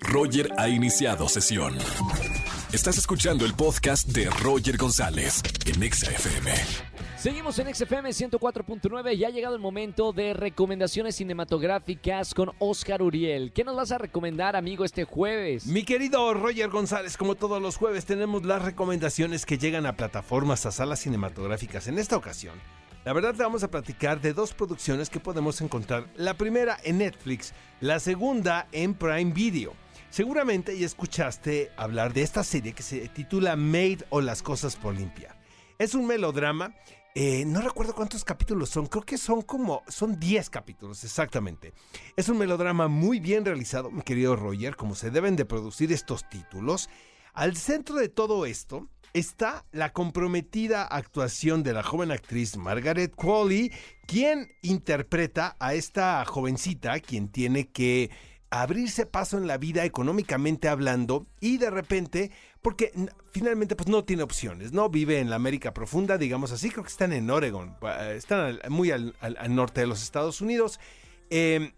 [0.00, 1.76] Roger ha iniciado sesión.
[2.72, 6.52] Estás escuchando el podcast de Roger González en Exa FM.
[7.16, 13.52] Seguimos en XFM 104.9 y ha llegado el momento de recomendaciones cinematográficas con Oscar Uriel.
[13.52, 15.66] ¿Qué nos vas a recomendar, amigo, este jueves?
[15.66, 20.64] Mi querido Roger González, como todos los jueves, tenemos las recomendaciones que llegan a plataformas,
[20.66, 21.88] a salas cinematográficas.
[21.88, 22.54] En esta ocasión,
[23.04, 26.06] la verdad vamos a platicar de dos producciones que podemos encontrar.
[26.16, 29.74] La primera en Netflix, la segunda en Prime Video.
[30.10, 34.94] Seguramente ya escuchaste hablar de esta serie que se titula Made o las cosas por
[34.94, 35.38] limpiar.
[35.78, 36.74] Es un melodrama
[37.20, 41.72] eh, no recuerdo cuántos capítulos son, creo que son como, son 10 capítulos exactamente.
[42.14, 46.28] Es un melodrama muy bien realizado, mi querido Roger, como se deben de producir estos
[46.28, 46.88] títulos.
[47.32, 53.72] Al centro de todo esto está la comprometida actuación de la joven actriz Margaret Qualley,
[54.06, 58.10] quien interpreta a esta jovencita, quien tiene que
[58.50, 62.30] abrirse paso en la vida económicamente hablando y de repente,
[62.62, 62.92] porque
[63.30, 64.88] finalmente pues no tiene opciones, ¿no?
[64.88, 67.76] Vive en la América profunda, digamos así, creo que están en Oregon,
[68.14, 69.14] están muy al,
[69.50, 70.80] norte de los Estados Unidos.
[71.30, 71.72] Em,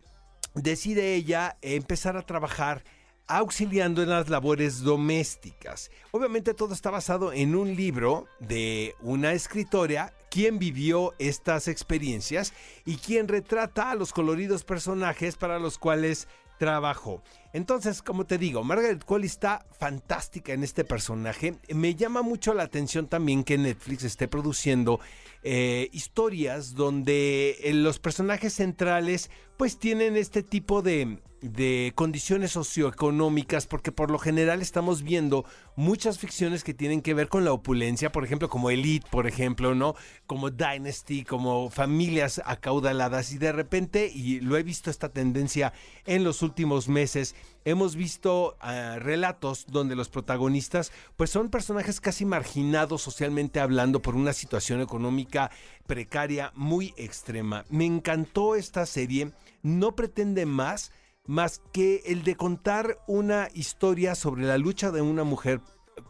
[0.55, 2.85] decide ella empezar a trabajar
[3.31, 5.91] auxiliando en las labores domésticas.
[6.11, 12.53] Obviamente todo está basado en un libro de una escritora quien vivió estas experiencias
[12.85, 17.23] y quien retrata a los coloridos personajes para los cuales trabajo.
[17.53, 21.57] Entonces, como te digo, Margaret Qualley está fantástica en este personaje.
[21.75, 25.01] Me llama mucho la atención también que Netflix esté produciendo
[25.43, 33.67] eh, historias donde eh, los personajes centrales pues tienen este tipo de, de condiciones socioeconómicas,
[33.67, 35.45] porque por lo general estamos viendo
[35.77, 39.75] muchas ficciones que tienen que ver con la opulencia, por ejemplo, como Elite, por ejemplo,
[39.75, 39.95] ¿no?
[40.27, 45.73] Como Dynasty, como familias acaudaladas, y de repente, y lo he visto esta tendencia
[46.07, 47.35] en los últimos meses,
[47.65, 54.15] hemos visto ah, relatos donde los protagonistas pues son personajes casi marginados socialmente hablando por
[54.15, 55.51] una situación económica
[55.87, 57.65] precaria muy extrema.
[57.69, 60.93] Me encantó esta serie, no pretende más
[61.27, 65.61] más que el de contar una historia sobre la lucha de una mujer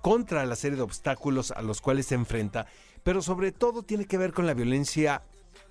[0.00, 2.66] contra la serie de obstáculos a los cuales se enfrenta,
[3.02, 5.22] pero sobre todo tiene que ver con la violencia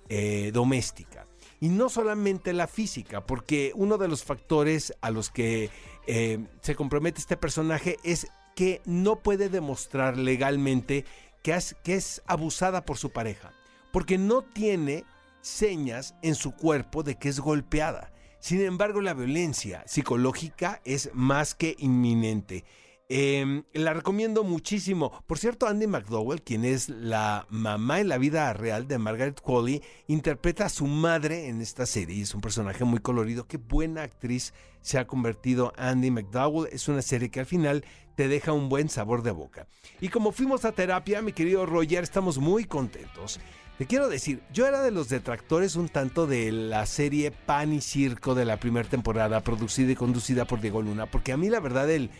[0.08, 1.26] eh, doméstica.
[1.60, 5.70] Y no solamente la física, porque uno de los factores a los que
[6.06, 11.04] eh, se compromete este personaje es que no puede demostrar legalmente
[11.42, 13.52] que que es abusada por su pareja,
[13.92, 15.04] porque no tiene
[15.40, 18.12] señas en su cuerpo de que es golpeada.
[18.40, 22.64] Sin embargo, la violencia psicológica es más que inminente.
[23.12, 25.10] Em, la recomiendo muchísimo.
[25.26, 29.82] Por cierto, Andy McDowell, quien es la mamá en la vida real de Margaret Qualley,
[30.06, 32.22] interpreta a su madre en esta serie.
[32.22, 33.48] Es un personaje muy colorido.
[33.48, 36.72] Qué buena actriz se ha convertido Andy McDowell.
[36.72, 37.84] Es una serie que al final
[38.14, 39.66] te deja un buen sabor de boca.
[40.00, 43.40] Y como fuimos a terapia, mi querido Roger, estamos muy contentos
[43.80, 47.80] te quiero decir, yo era de los detractores un tanto de la serie Pan y
[47.80, 51.60] Circo de la primera temporada, producida y conducida por Diego Luna, porque a mí la
[51.60, 52.10] verdad el,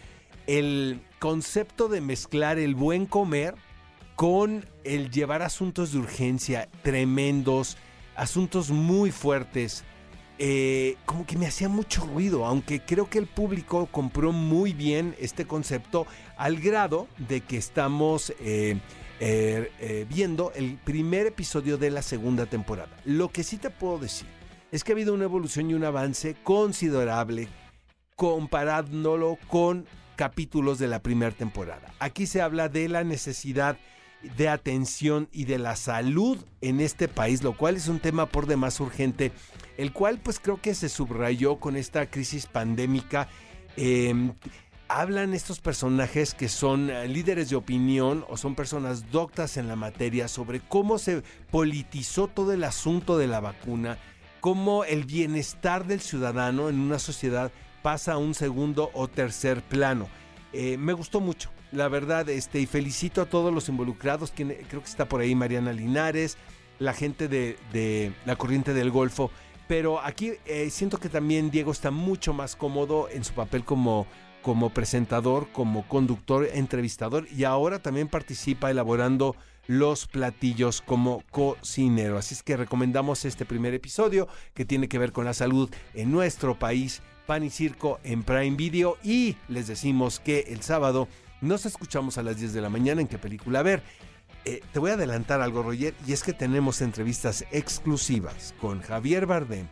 [0.51, 3.55] el concepto de mezclar el buen comer
[4.17, 7.77] con el llevar asuntos de urgencia tremendos,
[8.17, 9.85] asuntos muy fuertes,
[10.39, 15.15] eh, como que me hacía mucho ruido, aunque creo que el público compró muy bien
[15.21, 16.05] este concepto
[16.37, 18.33] al grado de que estamos...
[18.41, 18.79] Eh,
[19.23, 22.97] eh, viendo el primer episodio de la segunda temporada.
[23.05, 24.27] Lo que sí te puedo decir
[24.73, 27.47] es que ha habido una evolución y un avance considerable
[28.17, 29.87] comparándolo con
[30.21, 31.95] capítulos de la primera temporada.
[31.99, 33.79] Aquí se habla de la necesidad
[34.37, 38.45] de atención y de la salud en este país, lo cual es un tema por
[38.45, 39.33] demás urgente,
[39.79, 43.29] el cual pues creo que se subrayó con esta crisis pandémica.
[43.79, 44.35] Em,
[44.89, 49.77] hablan estos personajes que son eh, líderes de opinión o son personas doctas en la
[49.77, 53.97] materia sobre cómo se politizó todo el asunto de la vacuna,
[54.43, 57.51] cómo el bienestar del ciudadano en una sociedad
[57.83, 60.09] pasa a un segundo o tercer plano.
[60.53, 64.79] Eh, me gustó mucho, la verdad, este, y felicito a todos los involucrados, creo que
[64.91, 66.37] está por ahí Mariana Linares,
[66.79, 69.31] la gente de, la corriente del Golfo,
[69.69, 74.07] pero aquí eh, siento que también Diego está mucho más cómodo en su papel como
[74.43, 82.19] como presentador, como conductor, entrevistador y ahora también participa elaborando los platillos como cocinero.
[82.19, 86.11] Así es que recomendamos este primer episodio que tiene que ver con la salud en
[86.11, 91.07] nuestro país, Pan y Circo en Prime Video y les decimos que el sábado
[91.41, 93.85] nos escuchamos a las 10 de la mañana en qué película ver.
[94.45, 99.27] Eh, te voy a adelantar algo, Roger, y es que tenemos entrevistas exclusivas con Javier
[99.27, 99.69] Bardem,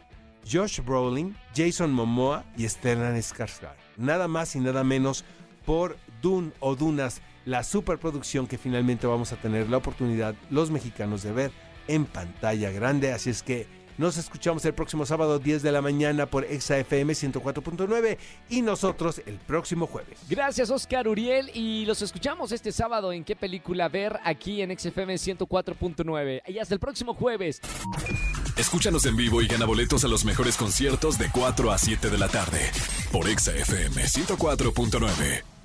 [0.49, 3.75] Josh Brolin, Jason Momoa y Stellan Skarsgård.
[3.97, 5.25] Nada más y nada menos
[5.67, 11.25] por Dune o Dunas, la superproducción que finalmente vamos a tener la oportunidad los mexicanos
[11.25, 11.51] de ver
[11.89, 13.13] en pantalla grande.
[13.13, 13.67] Así es que
[13.99, 18.19] nos escuchamos el próximo sábado 10 de la mañana por ExaFM 104.9
[18.49, 20.19] y nosotros el próximo jueves.
[20.29, 25.15] Gracias Oscar Uriel y los escuchamos este sábado en qué película ver aquí en XFM
[25.15, 27.61] 104.9 y hasta el próximo jueves.
[28.57, 32.19] Escúchanos en vivo y gana boletos a los mejores conciertos de 4 a 7 de
[32.19, 32.61] la tarde
[33.13, 35.58] por ExaFM 104.9.